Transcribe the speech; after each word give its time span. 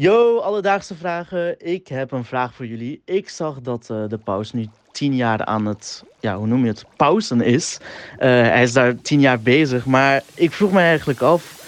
Yo, 0.00 0.38
alledaagse 0.38 0.94
vragen. 0.94 1.66
Ik 1.66 1.88
heb 1.88 2.12
een 2.12 2.24
vraag 2.24 2.54
voor 2.54 2.66
jullie. 2.66 3.02
Ik 3.04 3.28
zag 3.28 3.60
dat 3.60 3.88
uh, 3.90 4.08
de 4.08 4.18
paus 4.18 4.52
nu 4.52 4.68
tien 4.92 5.14
jaar 5.14 5.44
aan 5.44 5.66
het, 5.66 6.04
ja, 6.20 6.36
hoe 6.36 6.46
noem 6.46 6.62
je 6.62 6.70
het, 6.70 6.84
pauzen 6.96 7.40
is. 7.40 7.78
Uh, 7.80 8.18
hij 8.18 8.62
is 8.62 8.72
daar 8.72 9.00
tien 9.00 9.20
jaar 9.20 9.40
bezig, 9.40 9.86
maar 9.86 10.22
ik 10.34 10.52
vroeg 10.52 10.72
me 10.72 10.80
eigenlijk 10.80 11.20
af, 11.20 11.64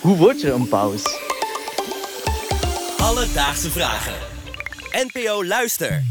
hoe 0.00 0.16
word 0.16 0.40
je 0.40 0.52
een 0.52 0.68
paus? 0.68 1.02
Alledaagse 2.98 3.70
vragen. 3.70 4.14
NPO 5.12 5.44
Luister. 5.44 6.02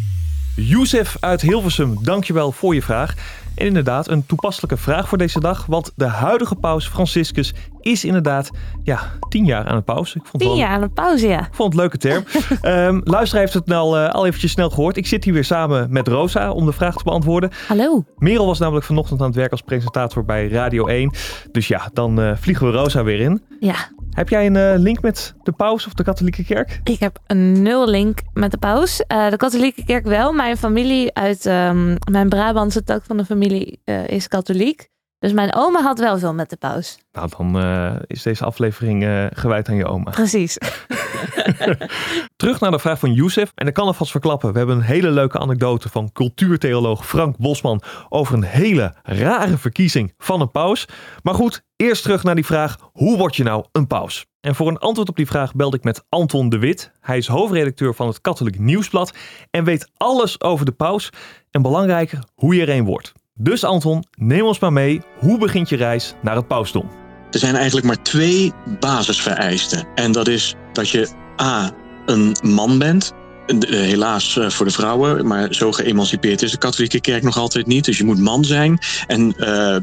Youssef 0.55 1.17
uit 1.19 1.41
Hilversum, 1.41 2.03
dankjewel 2.03 2.51
voor 2.51 2.75
je 2.75 2.81
vraag. 2.81 3.13
En 3.59 3.65
inderdaad, 3.65 4.09
een 4.09 4.25
toepasselijke 4.25 4.77
vraag 4.77 5.09
voor 5.09 5.17
deze 5.17 5.39
dag. 5.39 5.65
Want 5.65 5.91
de 5.95 6.05
huidige 6.05 6.55
paus 6.55 6.87
Franciscus 6.87 7.53
is 7.81 8.05
inderdaad 8.05 8.49
ja, 8.83 8.99
tien 9.29 9.45
jaar 9.45 9.65
aan 9.65 9.75
het 9.75 9.85
pauze. 9.85 10.17
Ik 10.17 10.25
vond 10.25 10.43
tien 10.43 10.55
jaar 10.55 10.69
aan 10.69 10.81
het 10.81 10.93
pauze, 10.93 11.27
ja. 11.27 11.39
Ik 11.39 11.53
vond 11.53 11.73
het 11.73 11.81
een 11.81 11.89
leuke 11.89 11.97
term. 11.97 12.23
um, 12.63 13.01
luisteraar 13.15 13.43
heeft 13.43 13.53
het 13.53 13.71
al, 13.71 13.97
uh, 13.97 14.09
al 14.09 14.25
eventjes 14.25 14.51
snel 14.51 14.69
gehoord. 14.69 14.97
Ik 14.97 15.07
zit 15.07 15.23
hier 15.23 15.33
weer 15.33 15.45
samen 15.45 15.87
met 15.91 16.07
Rosa 16.07 16.51
om 16.51 16.65
de 16.65 16.71
vraag 16.71 16.95
te 16.95 17.03
beantwoorden. 17.03 17.51
Hallo. 17.67 18.03
Merel 18.17 18.45
was 18.45 18.59
namelijk 18.59 18.85
vanochtend 18.85 19.19
aan 19.19 19.27
het 19.27 19.35
werk 19.35 19.51
als 19.51 19.61
presentator 19.61 20.25
bij 20.25 20.47
Radio 20.47 20.87
1. 20.87 21.11
Dus 21.51 21.67
ja, 21.67 21.89
dan 21.93 22.19
uh, 22.19 22.31
vliegen 22.35 22.65
we 22.65 22.77
Rosa 22.77 23.03
weer 23.03 23.19
in. 23.19 23.41
Ja. 23.59 23.75
Heb 24.11 24.29
jij 24.29 24.45
een 24.45 24.55
uh, 24.55 24.73
link 24.75 25.01
met 25.01 25.33
de 25.43 25.51
paus 25.51 25.85
of 25.87 25.93
de 25.93 26.03
katholieke 26.03 26.43
kerk? 26.43 26.79
Ik 26.83 26.99
heb 26.99 27.19
een 27.27 27.61
nul 27.61 27.87
link 27.87 28.19
met 28.33 28.51
de 28.51 28.57
paus. 28.57 29.03
Uh, 29.07 29.29
de 29.29 29.37
katholieke 29.37 29.85
kerk 29.85 30.05
wel. 30.05 30.33
Mijn 30.33 30.57
familie 30.57 31.13
uit 31.13 31.45
um, 31.45 31.95
mijn 32.11 32.29
Brabantse 32.29 32.83
tak 32.83 33.03
van 33.03 33.17
de 33.17 33.25
familie 33.25 33.81
uh, 33.85 34.07
is 34.07 34.27
katholiek. 34.27 34.89
Dus 35.19 35.33
mijn 35.33 35.55
oma 35.55 35.81
had 35.81 35.99
wel 35.99 36.17
veel 36.17 36.33
met 36.33 36.49
de 36.49 36.57
paus. 36.57 36.99
Nou, 37.11 37.29
dan 37.37 37.57
is 38.07 38.23
deze 38.23 38.45
aflevering 38.45 39.29
gewijd 39.33 39.69
aan 39.69 39.75
je 39.75 39.85
oma. 39.85 40.11
Precies. 40.11 40.57
Terug 42.35 42.59
naar 42.59 42.71
de 42.71 42.79
vraag 42.79 42.99
van 42.99 43.13
Youssef. 43.13 43.51
En 43.55 43.67
ik 43.67 43.73
kan 43.73 43.85
alvast 43.85 44.11
verklappen. 44.11 44.51
We 44.51 44.57
hebben 44.57 44.75
een 44.75 44.81
hele 44.81 45.11
leuke 45.11 45.39
anekdote 45.39 45.89
van 45.89 46.11
cultuurtheoloog 46.11 47.07
Frank 47.07 47.37
Bosman 47.37 47.81
over 48.09 48.33
een 48.33 48.43
hele 48.43 48.93
rare 49.03 49.57
verkiezing 49.57 50.13
van 50.17 50.41
een 50.41 50.51
paus. 50.51 50.85
Maar 51.23 51.33
goed, 51.33 51.63
eerst 51.75 52.03
terug 52.03 52.23
naar 52.23 52.35
die 52.35 52.45
vraag: 52.45 52.77
hoe 52.91 53.17
word 53.17 53.35
je 53.35 53.43
nou 53.43 53.65
een 53.71 53.87
paus? 53.87 54.25
En 54.41 54.55
voor 54.55 54.67
een 54.67 54.77
antwoord 54.77 55.09
op 55.09 55.15
die 55.15 55.27
vraag 55.27 55.53
belde 55.53 55.77
ik 55.77 55.83
met 55.83 56.03
Anton 56.09 56.49
de 56.49 56.59
Wit. 56.59 56.91
Hij 56.99 57.17
is 57.17 57.27
hoofdredacteur 57.27 57.93
van 57.95 58.07
het 58.07 58.21
Katholiek 58.21 58.59
Nieuwsblad 58.59 59.13
en 59.51 59.63
weet 59.63 59.91
alles 59.97 60.41
over 60.41 60.65
de 60.65 60.71
paus 60.71 61.09
en 61.51 61.61
belangrijker 61.61 62.19
hoe 62.35 62.55
je 62.55 62.61
er 62.61 62.69
een 62.69 62.85
wordt. 62.85 63.13
Dus 63.41 63.63
Anton, 63.63 64.03
neem 64.17 64.45
ons 64.45 64.59
maar 64.59 64.73
mee. 64.73 65.01
Hoe 65.19 65.37
begint 65.37 65.69
je 65.69 65.75
reis 65.75 66.13
naar 66.21 66.35
het 66.35 66.47
pausdom? 66.47 66.89
Er 67.31 67.39
zijn 67.39 67.55
eigenlijk 67.55 67.85
maar 67.85 68.03
twee 68.03 68.53
basisvereisten. 68.79 69.87
En 69.95 70.11
dat 70.11 70.27
is 70.27 70.55
dat 70.73 70.89
je 70.89 71.09
A. 71.41 71.71
een 72.05 72.35
man 72.41 72.77
bent. 72.77 73.13
Helaas 73.59 74.37
eh, 74.37 74.49
voor 74.49 74.65
de 74.65 74.71
vrouwen, 74.71 75.27
maar 75.27 75.53
zo 75.53 75.71
geëmancipeerd 75.71 76.41
is 76.41 76.51
de 76.51 76.57
katholieke 76.57 77.01
kerk 77.01 77.23
nog 77.23 77.37
altijd 77.37 77.67
niet. 77.67 77.85
Dus 77.85 77.97
je 77.97 78.03
moet 78.03 78.19
man 78.19 78.45
zijn. 78.45 78.79
En 79.07 79.33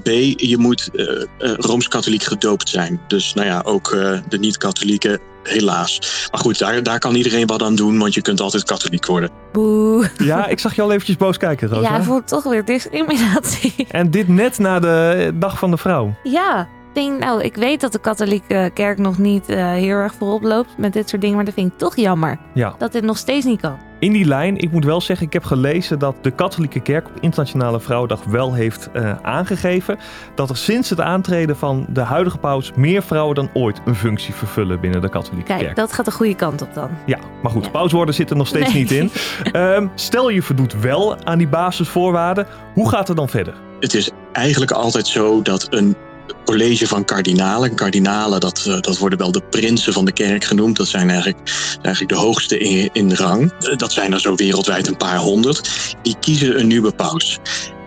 B, 0.02 0.08
je 0.36 0.56
moet 0.58 0.90
uh, 0.92 1.22
rooms-katholiek 1.38 2.22
gedoopt 2.22 2.68
zijn. 2.68 3.00
Dus 3.08 3.34
nou 3.34 3.46
ja, 3.46 3.62
ook 3.64 3.90
de 4.28 4.38
niet-katholieken, 4.38 5.20
helaas. 5.42 6.00
Maar 6.30 6.40
goed, 6.40 6.58
daar, 6.58 6.82
daar 6.82 6.98
kan 6.98 7.14
iedereen 7.14 7.46
wat 7.46 7.62
aan 7.62 7.74
doen, 7.74 7.98
want 7.98 8.14
je 8.14 8.22
kunt 8.22 8.40
altijd 8.40 8.64
katholiek 8.64 9.06
worden. 9.06 9.30
Boe. 9.56 10.10
Ja, 10.18 10.46
ik 10.46 10.58
zag 10.58 10.74
je 10.74 10.82
al 10.82 10.90
eventjes 10.92 11.16
boos 11.16 11.36
kijken, 11.36 11.68
Rosa. 11.68 11.96
Ja, 11.96 12.02
voor 12.02 12.24
toch 12.24 12.44
weer 12.44 12.64
discriminatie. 12.64 13.86
En 13.90 14.10
dit 14.10 14.28
net 14.28 14.58
na 14.58 14.80
de 14.80 15.30
Dag 15.34 15.58
van 15.58 15.70
de 15.70 15.76
Vrouw. 15.76 16.14
Ja, 16.22 16.68
denk, 16.92 17.20
nou, 17.20 17.42
ik 17.42 17.56
weet 17.56 17.80
dat 17.80 17.92
de 17.92 17.98
katholieke 17.98 18.70
kerk 18.74 18.98
nog 18.98 19.18
niet 19.18 19.50
uh, 19.50 19.56
heel 19.72 19.96
erg 19.96 20.14
voorop 20.14 20.42
loopt 20.42 20.78
met 20.78 20.92
dit 20.92 21.08
soort 21.08 21.20
dingen, 21.20 21.36
maar 21.36 21.44
dat 21.44 21.54
vind 21.54 21.72
ik 21.72 21.78
toch 21.78 21.96
jammer. 21.96 22.38
Ja. 22.54 22.74
Dat 22.78 22.92
dit 22.92 23.02
nog 23.02 23.18
steeds 23.18 23.44
niet 23.44 23.60
kan. 23.60 23.78
In 24.06 24.12
die 24.12 24.24
lijn, 24.24 24.56
ik 24.58 24.70
moet 24.72 24.84
wel 24.84 25.00
zeggen, 25.00 25.26
ik 25.26 25.32
heb 25.32 25.44
gelezen 25.44 25.98
dat 25.98 26.14
de 26.20 26.30
katholieke 26.30 26.80
kerk 26.80 27.06
op 27.06 27.12
Internationale 27.20 27.80
Vrouwendag 27.80 28.24
wel 28.24 28.54
heeft 28.54 28.88
uh, 28.96 29.12
aangegeven 29.22 29.98
dat 30.34 30.50
er 30.50 30.56
sinds 30.56 30.90
het 30.90 31.00
aantreden 31.00 31.56
van 31.56 31.86
de 31.88 32.00
huidige 32.00 32.38
paus 32.38 32.72
meer 32.76 33.02
vrouwen 33.02 33.34
dan 33.34 33.50
ooit 33.52 33.80
een 33.84 33.94
functie 33.94 34.34
vervullen 34.34 34.80
binnen 34.80 35.00
de 35.00 35.08
katholieke 35.08 35.46
Kijk, 35.46 35.60
kerk. 35.60 35.76
dat 35.76 35.92
gaat 35.92 36.04
de 36.04 36.10
goede 36.10 36.34
kant 36.34 36.62
op 36.62 36.74
dan. 36.74 36.88
Ja, 37.06 37.18
maar 37.42 37.50
goed, 37.52 37.64
Ja. 37.64 37.70
paus 37.70 37.92
worden 37.92 38.14
zit 38.14 38.30
er 38.30 38.36
nog 38.36 38.46
steeds 38.46 38.72
Nee. 38.72 38.82
niet 38.82 38.90
in. 38.92 39.10
Ehm, 39.52 39.86
stel 39.94 40.28
je 40.28 40.42
voldoet 40.42 40.80
wel 40.80 41.16
aan 41.24 41.38
die 41.38 41.48
basisvoorwaarden, 41.48 42.46
hoe 42.74 42.88
gaat 42.88 43.08
het 43.08 43.16
dan 43.16 43.28
verder? 43.28 43.54
Het 43.80 43.94
is 43.94 44.10
eigenlijk 44.32 44.70
altijd 44.70 45.06
zo 45.06 45.42
dat 45.42 45.66
een 45.70 45.96
college 46.44 46.86
van 46.86 47.04
kardinalen. 47.04 47.74
Kardinalen, 47.74 48.40
dat, 48.40 48.64
eh, 48.66 48.80
dat 48.80 48.98
worden 48.98 49.18
wel 49.18 49.32
de 49.32 49.42
prinsen 49.50 49.92
van 49.92 50.04
de 50.04 50.12
kerk 50.12 50.44
genoemd. 50.44 50.76
Dat 50.76 50.88
zijn 50.88 51.10
eigenlijk, 51.10 51.38
eigenlijk 51.82 52.14
de 52.14 52.20
hoogste 52.20 52.58
in, 52.58 52.90
in 52.92 53.14
rang. 53.14 53.52
Eh, 53.52 53.76
Dat 53.76 53.92
zijn 53.92 54.12
er 54.12 54.20
zo 54.20 54.34
wereldwijd 54.34 54.88
een 54.88 54.96
paar 54.96 55.18
honderd. 55.18 55.70
Die 56.02 56.16
kiezen 56.20 56.58
een 56.58 56.66
nieuwe 56.66 56.92
paus. 56.92 57.38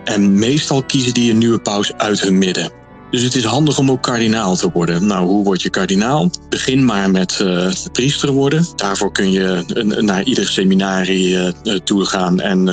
En 0.04 0.38
meestal 0.38 0.82
kiezen 0.82 1.14
die 1.14 1.30
een 1.30 1.38
nieuwe 1.38 1.58
paus 1.58 1.92
uit 1.92 2.20
hun 2.20 2.38
midden. 2.38 2.72
Dus 3.10 3.22
het 3.22 3.34
is 3.34 3.44
handig 3.44 3.78
om 3.78 3.90
ook 3.90 4.02
kardinaal 4.02 4.56
te 4.56 4.70
worden. 4.72 5.06
Nou, 5.06 5.26
hoe 5.26 5.44
word 5.44 5.62
je 5.62 5.70
kardinaal? 5.70 6.30
Begin 6.48 6.84
maar 6.84 7.10
met 7.10 7.40
eh, 7.40 7.70
priester 7.92 8.30
worden. 8.30 8.66
Daarvoor 8.76 9.12
kun 9.12 9.30
je 9.30 9.64
naar 10.00 10.22
ieder 10.22 10.48
seminarie 10.48 11.52
toe 11.84 12.04
gaan 12.04 12.40
en 12.40 12.68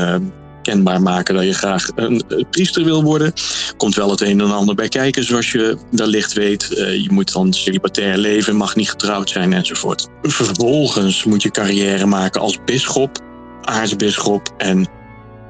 kenbaar 0.68 1.02
maken 1.02 1.36
dat 1.36 1.44
je 1.44 1.54
graag 1.54 1.88
een 1.96 2.24
priester 2.50 2.84
wil 2.84 3.04
worden. 3.04 3.34
Komt 3.78 3.96
wel 3.96 4.10
het 4.10 4.22
een 4.22 4.40
en 4.42 4.52
ander 4.52 4.76
bij 4.76 4.88
kijken, 4.88 5.24
zoals 5.24 5.52
je 5.52 5.78
wellicht 5.92 6.34
weet. 6.34 6.74
Eh, 6.74 7.04
je 7.04 7.12
moet 7.12 7.34
dan 7.34 7.54
celibatair 7.54 8.18
leven, 8.18 8.56
mag 8.56 8.76
niet 8.76 8.90
getrouwd 8.90 9.30
zijn 9.30 9.54
enzovoort. 9.54 10.08
Vervolgens 10.22 11.24
moet 11.24 11.42
je 11.42 11.52
carrière 11.52 12.06
maken 12.06 12.42
als 12.42 12.58
bisschop, 12.66 13.20
aartsbisschop. 13.62 14.54
En 14.58 14.88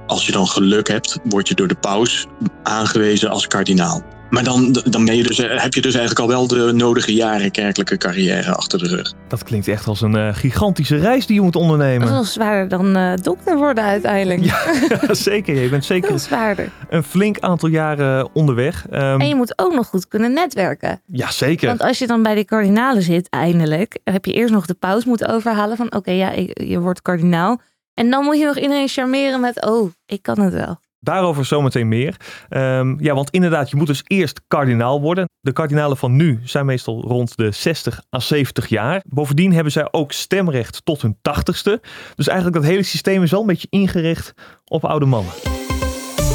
als 0.07 0.25
je 0.25 0.31
dan 0.31 0.47
geluk 0.47 0.87
hebt, 0.87 1.19
word 1.23 1.47
je 1.47 1.55
door 1.55 1.67
de 1.67 1.75
paus 1.75 2.25
aangewezen 2.63 3.29
als 3.29 3.47
kardinaal. 3.47 4.16
Maar 4.29 4.43
dan, 4.43 4.81
dan 4.89 5.05
ben 5.05 5.15
je 5.15 5.23
dus, 5.23 5.39
eh, 5.39 5.61
heb 5.61 5.73
je 5.73 5.81
dus 5.81 5.95
eigenlijk 5.95 6.19
al 6.19 6.27
wel 6.35 6.47
de 6.47 6.71
nodige 6.73 7.13
jaren 7.13 7.51
kerkelijke 7.51 7.97
carrière 7.97 8.55
achter 8.55 8.79
de 8.79 8.87
rug. 8.87 9.13
Dat 9.27 9.43
klinkt 9.43 9.67
echt 9.67 9.87
als 9.87 10.01
een 10.01 10.15
eh, 10.15 10.29
gigantische 10.35 10.97
reis 10.97 11.25
die 11.25 11.35
je 11.35 11.41
moet 11.41 11.53
Dat 11.53 11.61
is 11.61 11.67
ondernemen. 11.69 12.09
wel 12.09 12.23
zwaarder 12.23 12.67
dan 12.77 12.95
eh, 12.95 13.13
dokter 13.21 13.57
worden 13.57 13.83
uiteindelijk. 13.83 14.43
Ja, 14.43 15.13
zeker. 15.29 15.61
Je 15.61 15.69
bent 15.69 15.85
zeker 15.85 16.19
zwaarder. 16.29 16.69
een 16.89 17.03
flink 17.03 17.39
aantal 17.39 17.69
jaren 17.69 18.29
onderweg. 18.35 18.85
Ehm, 18.89 19.21
En 19.21 19.27
je 19.27 19.35
moet 19.35 19.53
ook 19.59 19.73
nog 19.73 19.87
goed 19.87 20.07
kunnen 20.07 20.33
netwerken. 20.33 21.01
ja, 21.05 21.31
zeker. 21.31 21.67
Want 21.67 21.81
als 21.81 21.99
je 21.99 22.07
dan 22.07 22.23
bij 22.23 22.35
de 22.35 22.45
kardinalen 22.45 23.01
zit, 23.01 23.29
eindelijk, 23.29 23.99
heb 24.03 24.25
je 24.25 24.33
eerst 24.33 24.53
nog 24.53 24.65
de 24.65 24.73
paus 24.73 25.05
moeten 25.05 25.27
overhalen 25.29 25.77
van 25.77 25.93
oké, 25.95 26.11
ja, 26.11 26.31
ik- 26.31 26.61
je 26.61 26.79
wordt 26.79 27.01
kardinaal. 27.01 27.61
En 27.93 28.09
dan 28.09 28.23
moet 28.23 28.37
je 28.37 28.45
nog 28.45 28.57
iedereen 28.57 28.87
charmeren 28.87 29.39
met 29.39 29.65
oh, 29.65 29.91
ik 30.05 30.21
kan 30.21 30.39
het 30.39 30.53
wel. 30.53 30.79
Daarover 30.99 31.45
zometeen 31.45 31.87
meer. 31.87 32.15
Ehm, 32.49 33.03
ja, 33.03 33.13
want 33.13 33.29
inderdaad, 33.29 33.69
je 33.69 33.75
moet 33.75 33.87
dus 33.87 34.03
eerst 34.07 34.41
kardinaal 34.47 35.01
worden. 35.01 35.29
De 35.39 35.51
kardinalen 35.51 35.97
van 35.97 36.15
nu 36.15 36.39
zijn 36.43 36.65
meestal 36.65 37.01
rond 37.01 37.37
de 37.37 37.51
60 37.51 38.01
à 38.15 38.19
70 38.19 38.67
jaar. 38.67 39.01
Bovendien 39.07 39.53
hebben 39.53 39.71
zij 39.71 39.87
ook 39.91 40.11
stemrecht 40.11 40.85
tot 40.85 41.01
hun 41.01 41.17
80ste. 41.21 41.79
Dus 42.15 42.27
eigenlijk 42.27 42.57
dat 42.61 42.71
hele 42.71 42.83
systeem 42.83 43.23
is 43.23 43.31
wel 43.31 43.41
een 43.41 43.47
beetje 43.47 43.67
ingericht 43.69 44.33
op 44.65 44.85
oude 44.85 45.05
mannen. 45.05 45.33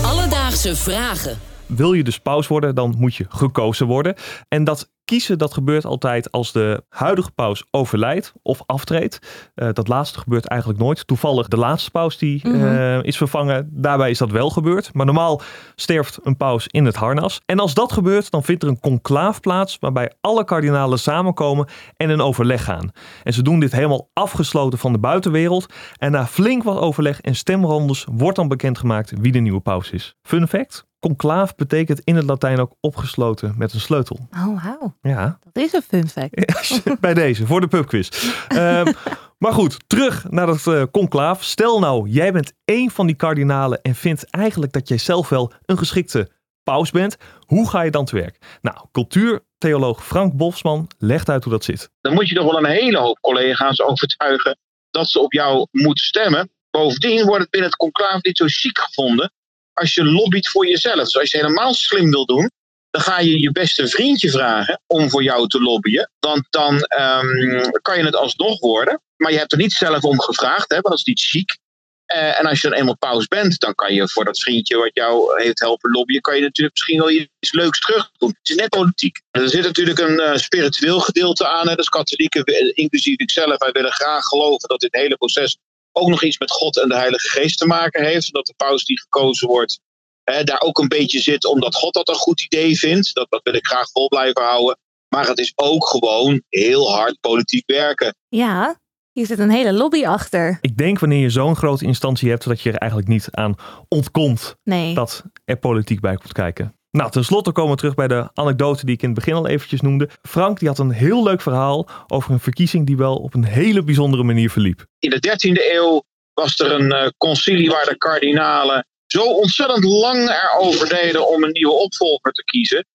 Alledaagse 0.04 0.76
vragen. 0.76 1.51
Wil 1.76 1.92
je 1.92 2.04
dus 2.04 2.18
paus 2.18 2.46
worden, 2.46 2.74
dan 2.74 2.94
moet 2.98 3.14
je 3.14 3.26
gekozen 3.28 3.86
worden. 3.86 4.14
En 4.48 4.64
dat 4.64 4.90
kiezen, 5.04 5.38
dat 5.38 5.52
gebeurt 5.54 5.84
altijd 5.84 6.32
als 6.32 6.52
de 6.52 6.84
huidige 6.88 7.30
paus 7.30 7.64
overlijdt 7.70 8.32
of 8.42 8.62
aftreedt. 8.66 9.18
Eh, 9.54 9.68
dat 9.72 9.88
laatste 9.88 10.18
gebeurt 10.18 10.46
eigenlijk 10.46 10.80
nooit. 10.80 11.06
Toevallig 11.06 11.48
de 11.48 11.56
laatste 11.56 11.90
paus 11.90 12.18
die 12.18 12.48
Mhm. 12.48 12.64
eh, 12.64 13.02
is 13.02 13.16
vervangen, 13.16 13.68
daarbij 13.72 14.10
is 14.10 14.18
dat 14.18 14.30
wel 14.30 14.50
gebeurd. 14.50 14.94
Maar 14.94 15.06
normaal 15.06 15.40
sterft 15.74 16.18
een 16.22 16.36
paus 16.36 16.66
in 16.66 16.84
het 16.84 16.96
harnas. 16.96 17.40
En 17.46 17.58
als 17.58 17.74
dat 17.74 17.92
gebeurt, 17.92 18.30
dan 18.30 18.42
vindt 18.44 18.62
er 18.62 18.68
een 18.68 18.80
conclaaf 18.80 19.40
plaats 19.40 19.76
waarbij 19.80 20.12
alle 20.20 20.44
kardinalen 20.44 20.98
samenkomen 20.98 21.66
en 21.96 22.10
een 22.10 22.20
overleg 22.20 22.64
gaan. 22.64 22.90
En 23.22 23.32
ze 23.32 23.42
doen 23.42 23.60
dit 23.60 23.72
helemaal 23.72 24.08
afgesloten 24.12 24.78
van 24.78 24.92
de 24.92 24.98
buitenwereld. 24.98 25.66
En 25.96 26.10
na 26.12 26.26
flink 26.26 26.62
wat 26.62 26.78
overleg 26.78 27.20
en 27.20 27.34
stemrondes 27.34 28.06
wordt 28.12 28.36
dan 28.36 28.48
bekendgemaakt 28.48 29.12
wie 29.20 29.32
de 29.32 29.38
nieuwe 29.40 29.60
paus 29.60 29.90
is. 29.90 30.14
Fun 30.22 30.48
fact, 30.48 30.86
conclaaf 31.06 31.54
betekent 31.54 32.00
in 32.04 32.16
het 32.16 32.24
Latijn 32.24 32.58
ook 32.60 32.74
opgesloten 32.80 33.54
met 33.56 33.72
een 33.72 33.80
sleutel. 33.80 34.18
Oh, 34.32 34.64
wauw. 34.64 34.94
Ja, 35.00 35.38
Dat 35.52 35.62
is 35.64 35.72
een 35.72 35.82
fun 35.82 36.08
fact. 36.08 37.00
bij 37.00 37.14
deze, 37.14 37.46
voor 37.46 37.60
de 37.60 37.66
pubquiz. 37.68 38.08
Ehm, 38.48 38.92
maar 39.38 39.52
goed, 39.52 39.76
terug 39.86 40.30
naar 40.30 40.46
dat 40.46 40.66
eh, 40.66 40.82
conclaaf. 40.90 41.42
Stel 41.44 41.78
nou, 41.78 42.08
jij 42.08 42.32
bent 42.32 42.52
één 42.64 42.90
van 42.90 43.06
die 43.06 43.16
kardinalen 43.16 43.82
en 43.82 43.94
vindt 43.94 44.30
eigenlijk 44.30 44.72
dat 44.72 44.88
jij 44.88 44.98
zelf 44.98 45.28
wel 45.28 45.52
een 45.66 45.78
geschikte 45.78 46.30
paus 46.62 46.90
bent. 46.90 47.16
Hoe 47.46 47.68
ga 47.68 47.82
je 47.82 47.90
dan 47.90 48.04
te 48.04 48.16
werk? 48.16 48.58
Nou, 48.60 48.76
cultuurtheoloog 48.92 50.04
Frank 50.06 50.32
Bosman 50.36 50.88
legt 50.98 51.28
uit 51.28 51.44
hoe 51.44 51.52
dat 51.52 51.64
zit. 51.64 51.90
dan 52.00 52.14
moet 52.14 52.28
je 52.28 52.34
toch 52.34 52.44
wel 52.44 52.58
een 52.58 52.70
hele 52.70 52.98
hoop 52.98 53.18
collega's 53.20 53.80
overtuigen 53.80 54.58
dat 54.90 55.08
ze 55.08 55.18
op 55.20 55.32
jou 55.32 55.66
moeten 55.70 56.04
stemmen. 56.04 56.50
Bovendien 56.70 57.26
wordt 57.26 57.40
het 57.42 57.50
binnen 57.50 57.70
het 57.70 57.78
conclave 57.78 58.18
niet 58.22 58.36
zo 58.36 58.44
chic 58.48 58.78
gevonden 58.78 59.32
als 59.82 59.94
je 59.94 60.04
lobbyt 60.04 60.48
voor 60.48 60.66
jezelf. 60.66 61.04
Dus 61.04 61.16
als 61.16 61.30
je 61.30 61.36
helemaal 61.36 61.74
slim 61.74 62.10
wil 62.10 62.26
doen, 62.26 62.50
dan 62.90 63.02
ga 63.02 63.20
je 63.20 63.40
je 63.40 63.52
beste 63.52 63.88
vriendje 63.88 64.30
vragen 64.30 64.80
om 64.86 65.10
voor 65.10 65.22
jou 65.22 65.48
te 65.48 65.60
lobbyen. 65.60 66.10
Want 66.18 66.46
dan 66.50 66.80
ehm, 66.80 67.70
kan 67.82 67.98
je 67.98 68.04
het 68.04 68.16
alsnog 68.16 68.60
worden. 68.60 69.00
Maar 69.16 69.32
je 69.32 69.38
hebt 69.38 69.52
er 69.52 69.58
niet 69.58 69.72
zelf 69.72 70.02
om 70.02 70.20
gevraagd, 70.20 70.68
hè, 70.68 70.74
want 70.74 70.88
dat 70.88 70.98
is 70.98 71.04
niet 71.04 71.20
chic. 71.20 71.58
Eh, 72.04 72.38
en 72.38 72.46
als 72.46 72.60
je 72.60 72.68
dan 72.68 72.78
eenmaal 72.78 72.96
paus 72.96 73.26
bent, 73.26 73.60
dan 73.60 73.74
kan 73.74 73.94
je 73.94 74.08
voor 74.08 74.24
dat 74.24 74.40
vriendje 74.40 74.76
wat 74.76 74.90
jou 74.94 75.42
heeft 75.42 75.60
helpen 75.60 75.90
lobbyen, 75.90 76.20
kan 76.20 76.36
je 76.36 76.42
natuurlijk 76.42 76.76
misschien 76.76 76.98
wel 76.98 77.10
iets 77.10 77.52
leuks 77.52 77.80
terug 77.80 78.10
doen. 78.18 78.28
Het 78.28 78.48
is 78.48 78.54
net 78.54 78.68
politiek. 78.68 79.20
Er 79.30 79.48
zit 79.48 79.64
natuurlijk 79.64 79.98
een 79.98 80.20
uh, 80.20 80.36
spiritueel 80.36 81.00
gedeelte 81.00 81.48
aan. 81.48 81.68
Hè. 81.68 81.74
Dus 81.74 81.88
katholieken, 81.88 82.74
inclusief 82.74 83.18
ikzelf, 83.18 83.58
wij 83.58 83.72
willen 83.72 83.92
graag 83.92 84.24
geloven 84.24 84.68
dat 84.68 84.80
dit 84.80 84.94
hele 84.94 85.16
proces 85.16 85.58
ook 85.92 86.08
nog 86.08 86.22
iets 86.24 86.38
met 86.38 86.50
God 86.50 86.80
en 86.80 86.88
de 86.88 86.94
Heilige 86.96 87.28
Geest 87.28 87.58
te 87.58 87.66
maken 87.66 88.04
heeft. 88.04 88.32
Dat 88.32 88.46
de 88.46 88.54
paus 88.56 88.84
die 88.84 89.00
gekozen 89.00 89.48
wordt, 89.48 89.80
hè, 90.24 90.44
daar 90.44 90.60
ook 90.60 90.78
een 90.78 90.88
beetje 90.88 91.20
zit 91.20 91.44
omdat 91.44 91.74
God 91.74 91.94
dat 91.94 92.08
een 92.08 92.14
goed 92.14 92.42
idee 92.42 92.78
vindt. 92.78 93.14
Dat, 93.14 93.26
dat 93.30 93.40
wil 93.42 93.54
ik 93.54 93.66
graag 93.66 93.90
vol 93.90 94.08
blijven 94.08 94.42
houden. 94.42 94.78
Maar 95.08 95.26
het 95.26 95.38
is 95.38 95.52
ook 95.54 95.86
gewoon 95.88 96.42
heel 96.48 96.90
hard 96.92 97.20
politiek 97.20 97.62
werken. 97.66 98.14
Ja, 98.28 98.80
hier 99.12 99.26
zit 99.26 99.38
een 99.38 99.50
hele 99.50 99.72
lobby 99.72 100.06
achter. 100.06 100.58
Ik 100.60 100.76
denk 100.76 100.98
wanneer 100.98 101.20
je 101.20 101.30
zo'n 101.30 101.56
grote 101.56 101.84
instantie 101.84 102.30
hebt, 102.30 102.44
dat 102.44 102.60
je 102.60 102.72
er 102.72 102.78
eigenlijk 102.78 103.10
niet 103.10 103.28
aan 103.30 103.54
ontkomt 103.88 104.54
Nee. 104.64 104.94
dat 104.94 105.22
er 105.44 105.58
politiek 105.58 106.00
bij 106.00 106.14
komt 106.16 106.32
kijken. 106.32 106.76
Nou, 106.92 107.10
tenslotte 107.10 107.52
komen 107.52 107.70
we 107.70 107.76
terug 107.76 107.94
bij 107.94 108.08
de 108.08 108.28
anekdote 108.34 108.86
die 108.86 108.94
ik 108.94 109.02
in 109.02 109.08
het 109.08 109.18
begin 109.18 109.34
al 109.34 109.46
eventjes 109.46 109.80
noemde. 109.80 110.08
Frank 110.22 110.58
die 110.58 110.68
had 110.68 110.78
een 110.78 110.90
heel 110.90 111.22
leuk 111.22 111.40
verhaal 111.40 111.88
over 112.06 112.32
een 112.32 112.40
verkiezing 112.40 112.86
die 112.86 112.96
wel 112.96 113.16
op 113.16 113.34
een 113.34 113.44
hele 113.44 113.82
bijzondere 113.82 114.22
manier 114.22 114.50
verliep. 114.50 114.86
In 114.98 115.10
de 115.10 115.28
13e 115.28 115.72
eeuw 115.72 116.02
was 116.34 116.58
er 116.58 116.72
een 116.72 116.92
uh, 116.92 117.06
concilie 117.16 117.70
waar 117.70 117.84
de 117.84 117.96
kardinalen 117.96 118.86
zo 119.06 119.22
ontzettend 119.22 119.84
lang 119.84 120.28
erover 120.28 120.88
deden 120.88 121.28
om 121.28 121.42
een 121.42 121.52
nieuwe 121.52 121.72
opvolger 121.72 122.32
te 122.32 122.44
kiezen. 122.44 122.86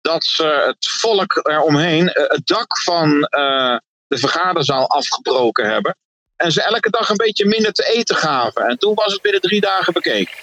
Dat 0.00 0.24
ze 0.24 0.62
het 0.66 0.88
volk 0.88 1.40
eromheen 1.42 2.04
uh, 2.04 2.12
het 2.12 2.46
dak 2.46 2.78
van 2.78 3.08
uh, 3.10 3.76
de 4.06 4.18
vergaderzaal 4.18 4.88
afgebroken 4.88 5.70
hebben. 5.70 5.96
En 6.36 6.52
ze 6.52 6.62
elke 6.62 6.90
dag 6.90 7.08
een 7.08 7.16
beetje 7.16 7.46
minder 7.46 7.72
te 7.72 7.92
eten 7.94 8.16
gaven. 8.16 8.66
En 8.66 8.78
toen 8.78 8.94
was 8.94 9.12
het 9.12 9.22
binnen 9.22 9.40
drie 9.40 9.60
dagen 9.60 9.92
bekeken. 9.92 10.34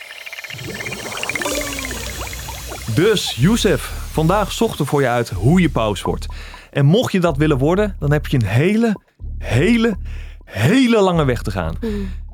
Dus, 2.98 3.36
Youssef, 3.36 4.10
vandaag 4.12 4.52
zochten 4.52 4.86
voor 4.86 5.02
je 5.02 5.08
uit 5.08 5.30
hoe 5.30 5.62
je 5.62 5.70
paus 5.70 6.02
wordt. 6.02 6.26
En 6.72 6.86
mocht 6.86 7.12
je 7.12 7.20
dat 7.20 7.38
willen 7.38 7.58
worden, 7.58 7.96
dan 8.00 8.12
heb 8.12 8.28
je 8.28 8.38
een 8.38 8.46
hele, 8.46 8.96
hele, 9.38 9.96
hele 10.44 11.02
lange 11.02 11.26
weg 11.26 11.42
te 11.42 11.52
gaan. 11.52 11.76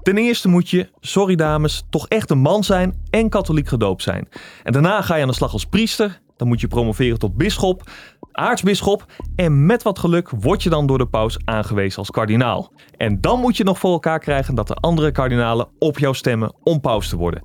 Ten 0.01 0.17
eerste 0.17 0.47
moet 0.47 0.69
je, 0.69 0.89
sorry 0.99 1.35
dames, 1.35 1.83
toch 1.89 2.07
echt 2.07 2.29
een 2.29 2.37
man 2.37 2.63
zijn 2.63 3.01
en 3.09 3.29
katholiek 3.29 3.67
gedoopt 3.67 4.03
zijn. 4.03 4.27
En 4.63 4.71
daarna 4.71 5.01
ga 5.01 5.15
je 5.15 5.21
aan 5.21 5.27
de 5.27 5.33
slag 5.33 5.53
als 5.53 5.65
priester. 5.65 6.21
Dan 6.37 6.47
moet 6.47 6.61
je 6.61 6.67
promoveren 6.67 7.19
tot 7.19 7.37
bisschop, 7.37 7.89
aartsbisschop. 8.31 9.05
En 9.35 9.65
met 9.65 9.83
wat 9.83 9.99
geluk 9.99 10.29
word 10.29 10.63
je 10.63 10.69
dan 10.69 10.87
door 10.87 10.97
de 10.97 11.07
paus 11.07 11.37
aangewezen 11.45 11.97
als 11.99 12.11
kardinaal. 12.11 12.73
En 12.97 13.21
dan 13.21 13.39
moet 13.39 13.57
je 13.57 13.63
nog 13.63 13.79
voor 13.79 13.91
elkaar 13.91 14.19
krijgen 14.19 14.55
dat 14.55 14.67
de 14.67 14.75
andere 14.75 15.11
kardinalen 15.11 15.67
op 15.79 15.99
jou 15.99 16.15
stemmen 16.15 16.53
om 16.63 16.79
paus 16.79 17.09
te 17.09 17.17
worden. 17.17 17.41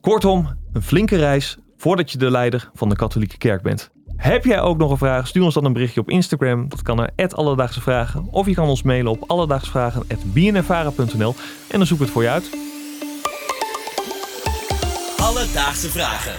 Kortom, 0.00 0.48
een 0.72 0.82
flinke 0.82 1.16
reis 1.16 1.58
voordat 1.78 2.12
je 2.12 2.18
de 2.18 2.30
leider 2.30 2.70
van 2.74 2.88
de 2.88 2.96
katholieke 2.96 3.38
kerk 3.38 3.62
bent. 3.62 3.90
Heb 4.16 4.44
jij 4.44 4.60
ook 4.60 4.78
nog 4.78 4.90
een 4.90 4.98
vraag? 4.98 5.26
Stuur 5.26 5.42
ons 5.42 5.54
dan 5.54 5.64
een 5.64 5.72
berichtje 5.72 6.00
op 6.00 6.10
Instagram. 6.10 6.68
Dat 6.68 6.82
kan 6.82 6.96
naar 6.96 7.10
Alledaagse 7.28 7.80
Vragen. 7.80 8.28
Of 8.30 8.46
je 8.46 8.54
kan 8.54 8.68
ons 8.68 8.82
mailen 8.82 9.12
op 9.12 9.24
alledaagsvragen.bnnvara.nl 9.26 11.34
en 11.68 11.78
dan 11.78 11.86
zoek 11.86 11.98
ik 11.98 12.04
het 12.04 12.12
voor 12.12 12.22
je 12.22 12.28
uit. 12.28 12.50
Alledaagse 15.16 15.90
Vragen. 15.90 16.34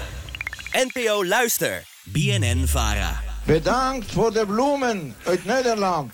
NPO 0.72 1.26
Luister. 1.26 1.84
BNN 2.04 2.68
Vara. 2.68 3.22
Bedankt 3.46 4.12
voor 4.12 4.34
de 4.34 4.44
bloemen 4.48 5.16
uit 5.26 5.46
Nederland. 5.46 6.12